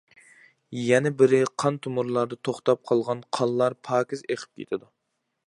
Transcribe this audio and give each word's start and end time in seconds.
يەنە 0.83 1.11
بىرى 1.19 1.41
قان 1.63 1.77
تومۇرلاردا 1.83 2.39
توختاپ 2.49 2.81
قالغان 2.93 3.23
قانلار 3.39 3.77
پاكىز 3.91 4.27
ئېقىپ 4.29 4.61
كېتىدۇ. 4.63 4.91